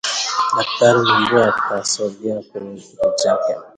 Daktari 0.57 0.99
Mumbui 1.07 1.41
akasogea 1.47 2.41
kwenye 2.47 2.75
kiti 2.81 3.07
chake 3.17 3.55